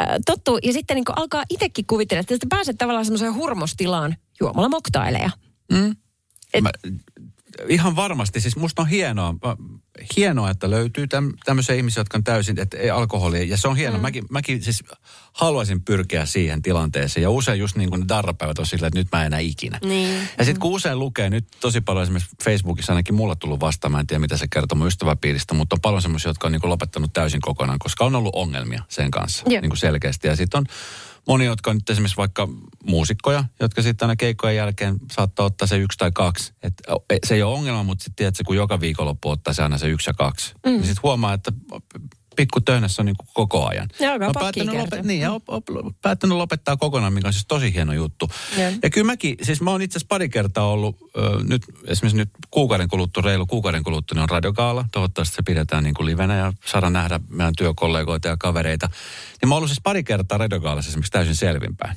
[0.00, 5.30] äh, tottuu ja sitten niin alkaa itsekin kuvitella, että pääset tavallaan semmoiseen hurmostilaan juomalla moktaileja.
[6.54, 6.70] Et- Mä,
[7.68, 9.34] ihan varmasti, siis musta on hienoa,
[10.16, 13.42] hienoa että löytyy täm, tämmöisiä ihmisiä, jotka on täysin, että ei alkoholia.
[13.42, 13.98] Ja se on hienoa.
[13.98, 14.02] Mm.
[14.02, 14.84] Mäkin, mäkin siis
[15.32, 17.22] haluaisin pyrkiä siihen tilanteeseen.
[17.22, 19.78] Ja usein just niin kuin darrapäivät on sillä, että nyt mä en enää ikinä.
[19.84, 20.28] Niin.
[20.38, 24.00] Ja sitten kun usein lukee, nyt tosi paljon esimerkiksi Facebookissa ainakin mulla tullut vastaan, mä
[24.00, 26.70] en tiedä mitä se kertoo mun ystäväpiiristä, mutta on paljon semmoisia, jotka on niin kuin
[26.70, 29.60] lopettanut täysin kokonaan, koska on ollut ongelmia sen kanssa Joo.
[29.60, 30.28] niin kuin selkeästi.
[30.28, 30.66] Ja sitten on
[31.28, 32.48] moni, jotka on nyt esimerkiksi vaikka
[32.84, 36.52] muusikkoja, jotka sitten aina keikkojen jälkeen saattaa ottaa se yksi tai kaksi.
[36.62, 36.74] Et
[37.24, 40.10] se ei ole ongelma, mutta sitten tiedätkö, kun joka viikonloppu ottaa se aina se yksi
[40.10, 40.70] ja kaksi, mm.
[40.70, 41.52] niin sitten huomaa, että
[42.36, 43.88] pikku töhnässä on niin kuin koko ajan.
[44.00, 45.02] Ja pakkia päättänyt, kertyä.
[45.02, 45.64] niin, ja op, op,
[46.02, 48.30] päättänyt lopettaa kokonaan, mikä on siis tosi hieno juttu.
[48.58, 48.70] Joo.
[48.82, 52.30] Ja kyllä mäkin, siis mä oon itse asiassa pari kertaa ollut, ö, nyt esimerkiksi nyt
[52.50, 54.84] kuukauden kuluttua, reilu kuukauden kuluttua, niin on radiokaala.
[54.92, 58.88] Toivottavasti se pidetään niin kuin livenä ja saada nähdä meidän työkollegoita ja kavereita.
[59.40, 61.96] Niin mä oon ollut siis pari kertaa radiokaalassa esimerkiksi täysin selvinpäin.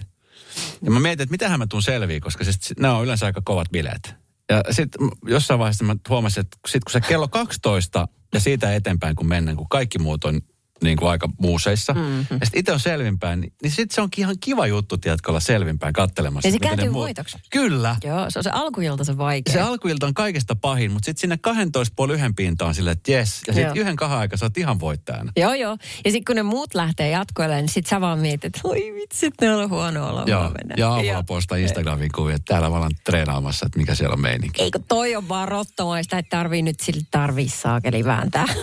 [0.81, 3.69] Ja mä mietin, että mitähän mä tuun selviin, koska siis nämä on yleensä aika kovat
[3.71, 4.24] bileet.
[4.49, 9.15] Ja sitten jossain vaiheessa mä huomasin, että sit kun se kello 12 ja siitä eteenpäin
[9.15, 10.41] kun mennään, kun kaikki muut on
[10.83, 11.93] niin kuin aika muuseissa.
[11.93, 12.19] Mm-hmm.
[12.19, 15.39] Ja sitten itse on selvinpäin, niin, niin sitten se onkin ihan kiva juttu, tiedätkö, olla
[15.39, 16.47] selvinpäin kattelemassa.
[16.47, 17.37] Ja se kääntyy muut- voitoksi.
[17.51, 17.95] Kyllä.
[18.03, 19.53] Joo, se on se alkuilta se vaikea.
[19.53, 23.41] Se alkuilta on kaikesta pahin, mutta sitten sinne 12 puoli yhden pintaan silleen, että jes.
[23.47, 25.31] Ja sitten yhden kahden aika sä oot ihan voittajana.
[25.37, 25.77] Joo, joo.
[26.05, 29.29] Ja sitten kun ne muut lähtee jatkoille, niin sit sä vaan mietit, että oi vitsi,
[29.41, 30.75] ne on huono olo Joo, huomenna.
[30.77, 31.23] ja aamulla Joo.
[31.23, 34.61] postaa Instagramiin kuvia, että täällä olen treenaamassa, että mikä siellä on meininki.
[34.61, 38.45] Eikö toi on vaan rottomaista, että tarvii nyt sille tarvii saakeli vääntää.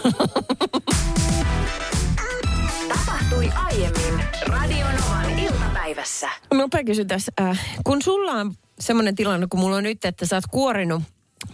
[3.50, 6.30] Tapahtui aiemmin Radionovan iltapäivässä.
[6.54, 7.32] Nopea kysy tässä.
[7.40, 11.02] Äh, kun sulla on semmoinen tilanne, kun mulla on nyt, että sä oot kuorinut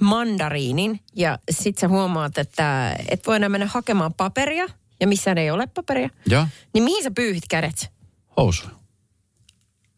[0.01, 4.66] mandariinin ja sit sä huomaat, että et voi enää mennä hakemaan paperia
[5.01, 7.90] ja missään ei ole paperia, Joo, niin mihin sä pyyhit kädet?
[8.37, 8.66] housu.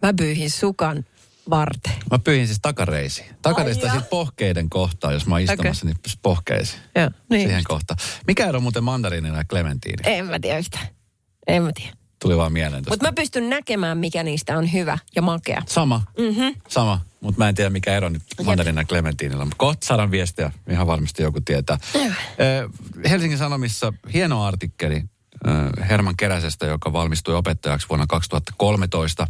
[0.03, 1.05] Mä pyyhin sukan
[1.51, 1.97] varteen.
[2.11, 3.25] Mä pyyhin siis takareisi.
[3.43, 6.77] Takareista siitä pohkeiden kohtaa, jos mä oon istumassa, niin pohkeisi.
[6.95, 7.49] Joo, niin.
[7.49, 7.99] Siihen kohtaan.
[8.27, 10.03] Mikä ero muuten mandariinilla ja clementiini?
[10.05, 10.87] En mä tiedä yhtään.
[11.47, 11.93] En mä tiedä.
[12.23, 12.85] Tuli vaan mieleen.
[12.89, 15.63] Mutta mä pystyn näkemään, mikä niistä on hyvä ja makea.
[15.67, 16.55] Sama, Mm-hmm.
[16.69, 17.01] sama.
[17.21, 19.45] Mutta mä en tiedä, mikä ero nyt mandariinilla ja clementiinilla.
[19.45, 21.79] Mutta kohta saadaan viestiä, ihan varmasti joku tietää.
[21.95, 22.11] Eh,
[23.11, 25.03] Helsingin Sanomissa hieno artikkeli
[25.89, 29.27] Herman Keräsestä, joka valmistui opettajaksi vuonna 2013.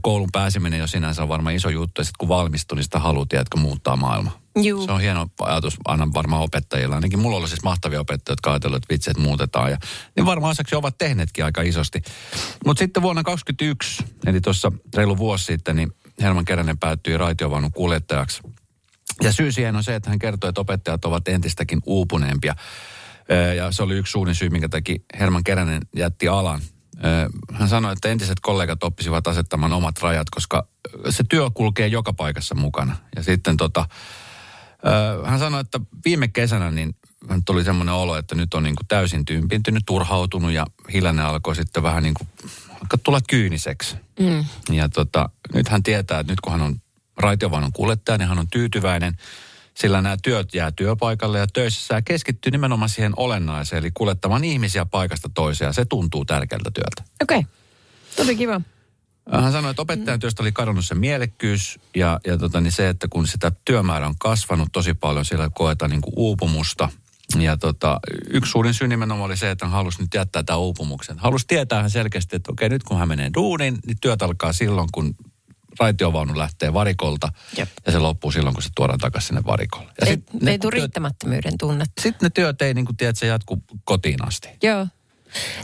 [0.00, 3.26] Koulun pääseminen jo sinänsä on varmaan iso juttu, ja sitten kun valmistui, niin sitä haluaa,
[3.28, 4.40] tiedätkö, muuttaa maailma.
[4.62, 4.86] Juu.
[4.86, 6.94] Se on hieno ajatus aina varmaan opettajilla.
[6.94, 9.70] Ainakin mulla oli siis mahtavia opettajia, jotka ajatellut, että vitsi, että muutetaan.
[9.70, 9.78] Ja
[10.16, 12.02] niin varmaan osaksi ovat tehneetkin aika isosti.
[12.66, 18.42] Mutta sitten vuonna 2021, eli tuossa reilu vuosi sitten, niin Herman Keränen päättyi raitiovaunun kuljettajaksi.
[19.22, 22.54] Ja syy siihen on se, että hän kertoi, että opettajat ovat entistäkin uupuneempia.
[23.56, 26.60] Ja se oli yksi suurin syy, minkä takia Herman Keränen jätti alan.
[27.52, 30.66] Hän sanoi, että entiset kollegat oppisivat asettamaan omat rajat, koska
[31.10, 32.96] se työ kulkee joka paikassa mukana.
[33.16, 33.88] Ja sitten tota,
[35.24, 36.96] hän sanoi, että viime kesänä niin
[37.28, 41.56] hän tuli semmoinen olo, että nyt on niin kuin täysin tympintynyt, turhautunut ja Hilanen alkoi
[41.56, 42.28] sitten vähän niin kuin
[43.02, 43.96] tulla kyyniseksi.
[44.20, 44.44] Mm.
[44.76, 46.76] Ja tota, nyt hän tietää, että nyt kun hän on
[47.16, 49.16] raitiovaunon kuljettaja, niin hän on tyytyväinen,
[49.76, 54.86] sillä nämä työt jää työpaikalle ja töissä hän keskittyy nimenomaan siihen olennaiseen, eli kuljettamaan ihmisiä
[54.86, 55.74] paikasta toiseen.
[55.74, 57.12] Se tuntuu tärkeältä työltä.
[57.22, 57.38] Okei.
[57.38, 57.50] Okay.
[58.16, 58.60] Tosi kiva.
[59.32, 63.08] Hän sanoi, että opettajan työstä oli kadonnut se mielekkyys ja, ja tota, niin se, että
[63.10, 66.88] kun sitä työmäärä on kasvanut tosi paljon, siellä koetaan niin kuin uupumusta.
[67.38, 71.18] Ja tota, yksi suurin syy nimenomaan oli se, että hän halusi nyt jättää tämän uupumuksen.
[71.18, 74.88] Halusi tietää hän selkeästi, että okei, nyt kun hän menee duuniin, niin työt alkaa silloin,
[74.92, 75.16] kun
[75.80, 77.28] raitiovaunu lähtee varikolta.
[77.56, 77.68] Jep.
[77.86, 79.92] Ja se loppuu silloin, kun se tuodaan takaisin sinne varikolle.
[80.00, 82.02] Ja Ei, sit ei tule työt, riittämättömyyden tunnetta.
[82.02, 84.48] sit ne työt ei, niin kuin tiedät, se jatku kotiin asti.
[84.62, 84.86] Joo.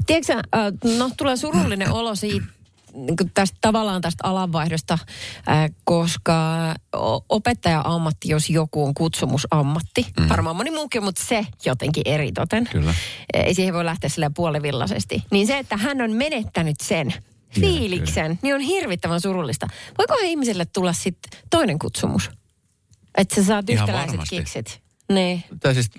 [0.07, 2.47] Tiedätkö äh, no tulee surullinen olo siitä,
[2.95, 4.99] niin tästä, tavallaan tästä alanvaihdosta,
[5.49, 6.35] äh, koska
[7.29, 10.29] opettaja-ammatti, jos joku on kutsumusammatti, mm.
[10.29, 12.69] varmaan moni muukin, mutta se jotenkin eritoten.
[12.73, 12.95] Kyllä.
[13.35, 15.23] Ei siihen voi lähteä silleen puolivillaisesti.
[15.31, 17.15] Niin se, että hän on menettänyt sen
[17.61, 19.67] fiiliksen, niin on hirvittävän surullista.
[19.99, 22.31] Voikohan ihmiselle tulla sitten toinen kutsumus?
[23.17, 24.37] Että sä saat Ihan yhtäläiset varmasti.
[24.37, 24.83] kiksit.
[25.13, 25.45] Niin.
[25.61, 25.91] Tai siis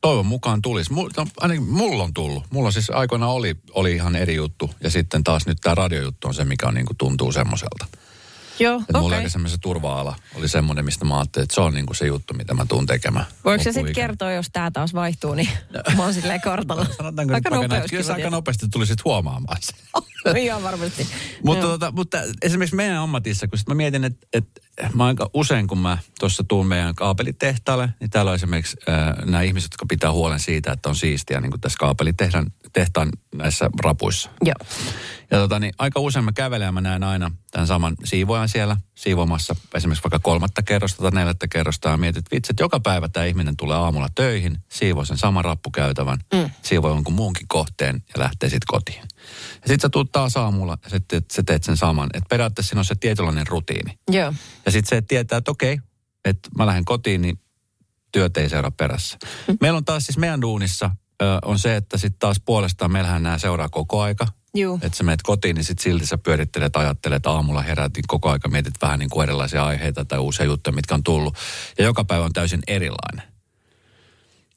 [0.00, 0.92] toivon mukaan tulisi.
[0.92, 2.44] Mulla, no, ainakin mulla on tullut.
[2.50, 4.70] Mulla siis aikoinaan oli, oli ihan eri juttu.
[4.82, 7.86] Ja sitten taas nyt tämä radiojuttu on se, mikä on, niin kuin tuntuu semmoiselta.
[8.58, 9.16] Joo, Että mulla okei.
[9.16, 12.34] aikaisemmin se turva-ala oli semmoinen, mistä mä ajattelin, että se on niin kuin se juttu,
[12.34, 13.26] mitä mä tuun tekemään.
[13.44, 15.48] Voiko se sitten kertoa, jos tämä taas vaihtuu, niin
[15.96, 16.86] mä oon silleen kartalla.
[16.96, 17.96] Sanotaanko aika nopeasti.
[17.96, 19.78] kyllä aika nopeasti tulisit huomaamaan sen.
[20.36, 21.06] Ihan varmasti.
[21.44, 21.72] Mutta, Joo.
[21.72, 24.60] tota, mutta esimerkiksi meidän ammatissa, kun sit mä mietin, että, että
[24.94, 29.42] mä aika usein, kun mä tuossa tuun meidän kaapelitehtaalle, niin täällä on esimerkiksi äh, nämä
[29.42, 34.30] ihmiset, jotka pitää huolen siitä, että on siistiä niin kuin tässä kaapelitehtaan tehtaan näissä rapuissa.
[34.44, 34.54] Joo.
[35.30, 38.76] Ja tota, niin aika usein mä kävelen ja mä näen aina tämän saman siivoajan siellä
[38.94, 43.08] siivomassa esimerkiksi vaikka kolmatta kerrosta tai neljättä kerrosta ja mietit, että vitsi, että joka päivä
[43.08, 46.50] tämä ihminen tulee aamulla töihin, siivoo sen saman rappukäytävän, mm.
[46.62, 49.02] siivoo jonkun muunkin kohteen ja lähtee sitten kotiin.
[49.52, 52.10] Ja sitten sä tuut taas aamulla ja sitten sä teet sen saman.
[52.14, 53.98] Että periaatteessa siinä on se tietynlainen rutiini.
[54.10, 54.32] Joo.
[54.66, 55.78] Ja sitten se tietää, että okei,
[56.24, 57.40] että mä lähden kotiin, niin
[58.12, 59.18] työt ei seuraa perässä.
[59.60, 60.90] Meillä on taas siis meidän duunissa
[61.22, 64.26] ö, on se, että sitten taas puolestaan meillähän nämä seuraa koko aika.
[64.82, 68.74] Että sä menet kotiin, niin sitten silti sä pyörittelet, ajattelet aamulla herätin koko aika, mietit
[68.82, 71.36] vähän niin kuin erilaisia aiheita tai uusia juttuja, mitkä on tullut.
[71.78, 73.22] Ja joka päivä on täysin erilainen.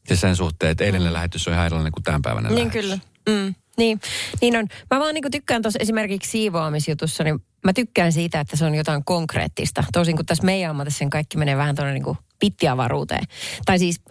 [0.10, 2.82] Ja sen suhteen, että eilinen lähetys on ihan erilainen kuin tämänpäiväinen Niin lähetys.
[2.82, 3.00] kyllä.
[3.30, 3.56] Mm.
[3.78, 4.00] Niin,
[4.42, 4.68] niin on.
[4.92, 9.06] Mä vaan niin tykkään tuossa esimerkiksi siivoamisjutussa, niin mä tykkään siitä, että se on jotain
[9.06, 9.84] konkreettista.
[9.94, 13.24] Tosin kuin tässä meidän ammatissa sen kaikki menee vähän tuonne niin pittiavaruuteen.
[13.66, 14.02] Tai siis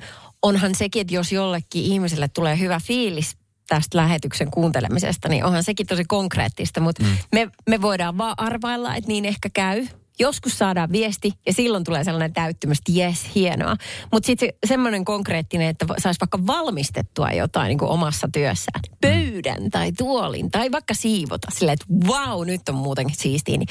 [0.43, 3.37] onhan sekin, että jos jollekin ihmiselle tulee hyvä fiilis
[3.69, 6.81] tästä lähetyksen kuuntelemisesta, niin onhan sekin tosi konkreettista.
[6.81, 7.17] Mutta mm.
[7.33, 9.87] me, me voidaan vaan arvailla, että niin ehkä käy
[10.23, 13.77] Joskus saadaan viesti ja silloin tulee sellainen täyttymys, että jes, hienoa.
[14.13, 18.81] Mutta sitten se, semmoinen konkreettinen, että saisi vaikka valmistettua jotain niin kuin omassa työssään.
[19.01, 23.57] Pöydän tai tuolin tai vaikka siivota silleen, että vau, nyt on muutenkin siistiä.
[23.57, 23.69] Niin,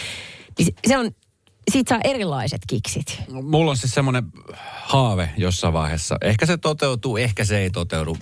[0.60, 1.12] niin se on,
[1.72, 3.22] siitä saa erilaiset kiksit.
[3.44, 4.24] Mulla on siis semmoinen
[4.84, 6.18] haave jossain vaiheessa.
[6.22, 8.18] Ehkä se toteutuu, ehkä se ei toteudu.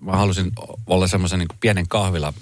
[0.00, 0.52] Mä halusin
[0.86, 2.32] olla semmoisen niin pienen kahvila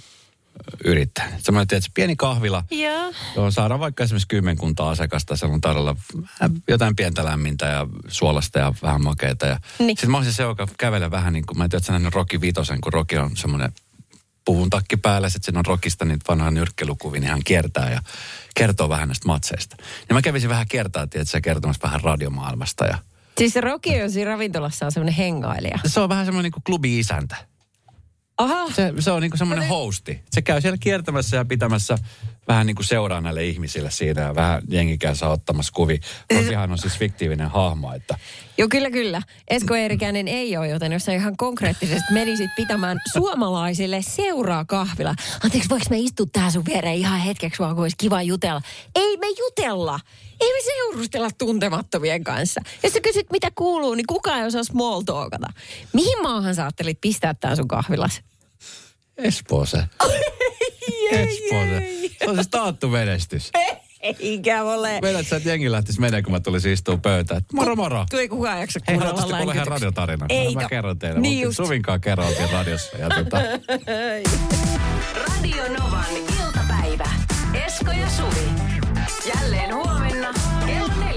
[0.84, 1.28] yrittää.
[1.38, 3.12] Semmoinen, että pieni kahvila, Joo.
[3.36, 5.96] Joo, saadaan vaikka esimerkiksi kymmenkunta asiakasta, siellä on tarjolla
[6.68, 9.46] jotain pientä lämmintä ja suolasta ja vähän makeita.
[9.46, 9.88] Ja Niin.
[9.88, 12.80] Sitten mä olisin se, joka kävelee vähän niin kuin, mä en tiedä, että Rocky Vitosen,
[12.80, 13.72] kun Rocky on semmoinen
[14.44, 18.00] puvun takki päällä, sitten siinä on Rockista niitä vanhaa nyrkkelukuvia, niin hän kiertää ja
[18.54, 19.76] kertoo vähän näistä matseista.
[20.08, 22.98] Ja mä kävisin vähän kertaa, että se kertomassa vähän radiomaailmasta ja
[23.38, 25.78] Siis se Rocky on siinä ravintolassa on semmoinen hengailija.
[25.86, 27.36] se on vähän semmoinen niin kuin klubi-isäntä.
[28.38, 30.22] Aha, Se, se on niin semmoinen hosti.
[30.30, 31.98] Se käy siellä kiertämässä ja pitämässä
[32.48, 36.00] vähän niin kuin seuraa näille ihmisille siinä ja vähän jengi käy saa ottamassa kuvi.
[36.34, 38.18] Rokihan on siis fiktiivinen hahmo, että
[38.58, 39.22] Joo, kyllä, kyllä.
[39.48, 45.14] Esko Eerikäinen ei ole, joten jos sä ihan konkreettisesti menisit pitämään suomalaisille seuraa kahvila.
[45.44, 48.62] Anteeksi, voiko me istua tähän sun viereen ihan hetkeksi vaan, kun olisi kiva jutella?
[48.94, 50.00] Ei me jutella!
[50.40, 52.60] Ei me seurustella tuntemattomien kanssa.
[52.82, 55.46] Jos sä kysyt, mitä kuuluu, niin kukaan ei osaa small talkata.
[55.92, 58.20] Mihin maahan sä ajattelit pistää tää sun kahvilas?
[59.18, 59.78] Espoose.
[61.12, 61.82] Espoose.
[62.18, 63.50] Se on siis taattu menestys.
[64.00, 64.98] Eikä ole.
[65.02, 67.42] Meidät sä, että jengi lähtisi menee, kun mä tulisin istua pöytään.
[67.52, 68.06] Moro moro.
[68.10, 70.26] Tuli kukaan jaksa Hei, kuunnella haluaisitte kuulla ihan radiotarina?
[70.28, 70.60] Eikä.
[70.60, 71.20] Mä kerron teille.
[71.20, 71.56] Niin just.
[71.56, 72.96] Suvinkaan kerran oltiin radiossa.
[72.96, 73.38] Ja tota,
[75.26, 77.08] Radio Novan iltapäivä.
[77.66, 78.48] Esko ja Suvi.
[79.34, 80.34] Jälleen huomenna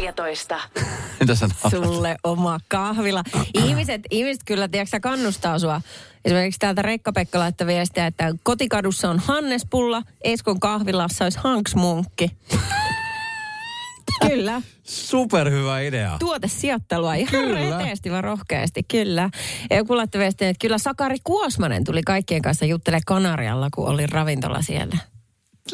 [0.06, 0.60] 14.
[1.20, 3.24] mitä sä sulle oma kahvila.
[3.54, 5.82] Ihmiset, ihmiset kyllä, tiedätkö, kannustaa sua.
[6.26, 12.32] Esimerkiksi täältä Rekka-Pekka laittoi viestiä, että kotikadussa on Hannes Pulla, Eskon kahvilassa olisi Hanks Munkki.
[14.30, 14.62] kyllä.
[14.84, 16.16] Superhyvä idea.
[16.20, 17.60] Tuotesijoittelua ihan Kyllä.
[17.60, 19.30] reteesti vaan rohkeasti, kyllä.
[19.70, 24.08] Ja joku laittoi viestiä, että kyllä Sakari Kuosmanen tuli kaikkien kanssa juttele Kanarialla, kun oli
[24.08, 24.98] ravintola siellä.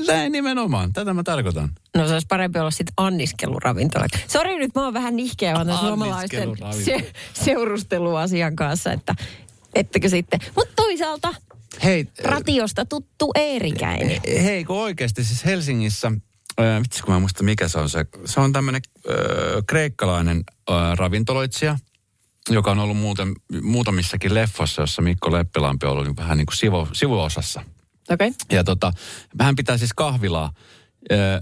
[0.07, 0.93] Näin nimenomaan.
[0.93, 1.69] Tätä mä tarkoitan.
[1.95, 4.05] No se olisi parempi olla sitten anniskeluravintola.
[4.27, 6.49] Sori nyt, mä oon vähän nihkeä vaan suomalaisten
[6.85, 9.15] se, seurusteluasian kanssa, että
[9.75, 10.39] ettekö sitten.
[10.55, 11.33] Mutta toisaalta
[11.83, 14.21] Hei, ratiosta tuttu Eerikäinen.
[14.43, 16.11] hei, kun oikeasti siis Helsingissä,
[16.59, 19.15] äh, vitsi kun mä muista mikä se on se, se on tämmöinen äh,
[19.67, 21.77] kreikkalainen äh, ravintoloitsija,
[22.49, 26.57] joka on ollut muuten, muutamissakin leffossa, jossa Mikko Leppilampi on ollut niin vähän niin kuin
[26.57, 27.61] sivu, sivuosassa.
[28.09, 28.31] Okay.
[28.51, 28.93] Ja tota,
[29.39, 30.53] hän pitää siis kahvilaa,
[31.11, 31.41] äh,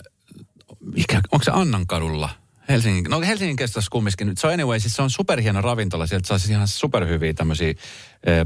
[0.82, 2.30] mikä, onko se Annankadulla?
[2.70, 4.28] Helsingin, no Helsingin kestassa kumminkin.
[4.28, 6.08] Nyt se on anyway, siis se on superhieno ravintola.
[6.08, 7.76] Sieltä saa siis ihan superhyviä tämmöisiä e,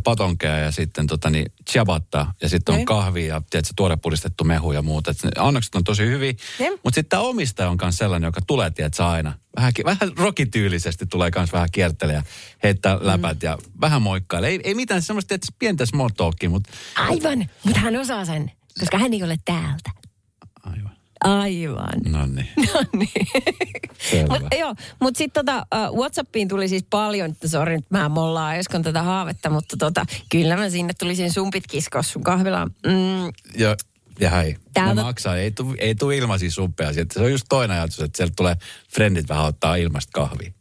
[0.04, 2.86] patonkeja ja sitten tota niin, ciabatta ja sitten on Okei.
[2.86, 5.12] kahvia ja tiedätkö, tuore puristettu mehu ja muuta.
[5.12, 6.34] Et annokset on tosi hyviä.
[6.60, 6.74] Jep.
[6.84, 9.34] Mutta sitten tämä omistaja on myös sellainen, joka tulee, tiedätkö, aina.
[9.56, 12.24] Vähän, vähän rokityylisesti tulee myös vähän kiertelee ja
[12.64, 14.50] heittää läpät ja vähän moikkailee.
[14.50, 18.98] Ei, ei mitään semmoista, tiedätkö, pientä small talkia, mutta Aivan, mutta hän osaa sen, koska
[18.98, 20.03] hän ei ole täältä.
[21.24, 21.90] Aivan.
[22.12, 22.48] No niin.
[22.74, 23.28] No niin.
[24.30, 28.56] Mut, joo, mutta sitten tota, uh, Whatsappiin tuli siis paljon, että sori nyt mä mollaan
[28.56, 32.72] Eskon tätä haavetta, mutta tota, kyllä mä sinne tulisin sumpit kiskoa sun kahvilaan.
[32.88, 33.26] Mm,
[33.58, 33.76] Ja,
[34.20, 35.38] ja hei, Täältä- ne maksaa.
[35.38, 36.94] Ei tule ei tuu ilmaisia suppeja.
[36.94, 37.14] sieltä.
[37.14, 38.56] Se on just toinen ajatus, että sieltä tulee
[38.96, 40.52] frendit vähän ottaa ilmasta kahvia.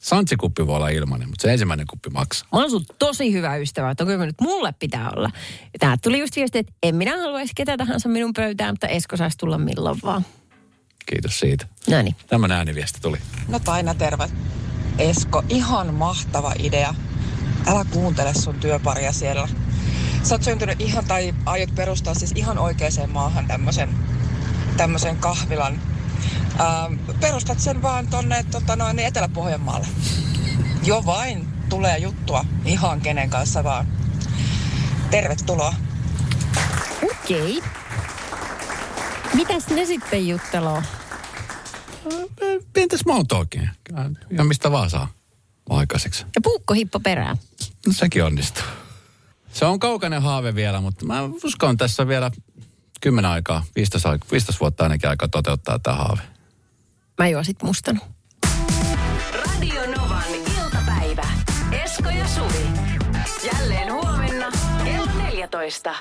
[0.00, 2.48] Santsikuppi voi olla ilmainen, mutta se ensimmäinen kuppi maksaa.
[2.52, 5.30] mä oon sun tosi hyvä ystävä, että kyllä nyt mulle pitää olla.
[5.78, 9.38] Tää tuli just viesti, että en minä haluaisi ketä tahansa minun pöytään, mutta Esko saisi
[9.38, 10.26] tulla milloin vaan.
[11.06, 11.66] Kiitos siitä.
[11.90, 12.16] No niin.
[12.26, 13.18] Tämmöinen ääniviesti tuli.
[13.48, 14.30] No Taina, terve.
[14.98, 16.94] Esko, ihan mahtava idea.
[17.66, 19.48] Älä kuuntele sun työparia siellä.
[20.22, 23.88] Sä oot syntynyt ihan, tai aiot perustaa siis ihan oikeaan maahan tämmöisen
[24.76, 25.80] tämmöisen kahvilan.
[26.60, 29.86] Ähm, perustat sen vaan tonne tota noin, niin Etelä-Pohjanmaalle.
[30.84, 33.86] Jo vain tulee juttua ihan kenen kanssa vaan.
[35.10, 35.74] Tervetuloa.
[37.10, 37.58] Okei.
[37.58, 37.70] Okay.
[39.34, 40.82] Mitäs ne sitten jutteloo?
[42.72, 43.68] Pientä small talkia.
[44.30, 45.08] Ihan mistä vaan saa
[45.70, 46.22] aikaiseksi.
[46.22, 47.36] Ja puukkohippo perään.
[47.86, 48.64] No sekin onnistuu.
[49.52, 52.30] Se on kaukainen haave vielä, mutta mä uskon tässä vielä
[53.00, 56.22] 10 aikaa, 15, aika- 15 vuotta ainakin aikaa toteuttaa tämä haave.
[57.20, 58.00] Mä juon sit mustan.
[59.32, 61.22] Radio Novan iltapäivä.
[61.84, 62.66] Esko ja Suvi.
[63.52, 64.50] Jälleen huomenna
[64.84, 65.94] kello 14.